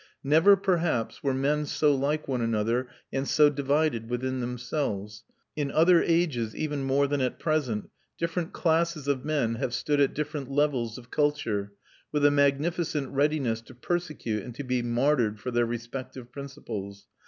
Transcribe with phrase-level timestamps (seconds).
[0.23, 5.23] Never perhaps were men so like one another and so divided within themselves.
[5.55, 10.15] In other ages, even more than at present, different classes of men have stood at
[10.15, 11.73] different levels of culture,
[12.11, 17.05] with a magnificent readiness to persecute and to be martyred for their respective principles.